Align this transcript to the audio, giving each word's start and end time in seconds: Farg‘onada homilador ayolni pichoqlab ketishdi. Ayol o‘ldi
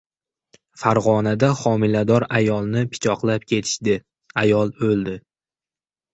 Farg‘onada 0.83 1.49
homilador 1.59 2.25
ayolni 2.39 2.83
pichoqlab 2.97 3.47
ketishdi. 3.53 4.01
Ayol 4.47 4.75
o‘ldi 4.91 5.17